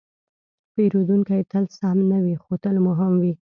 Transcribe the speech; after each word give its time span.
پیرودونکی 0.73 1.41
تل 1.51 1.65
سم 1.77 1.97
نه 2.11 2.17
وي، 2.23 2.35
خو 2.43 2.51
تل 2.63 2.75
مهم 2.87 3.13
وي. 3.21 3.33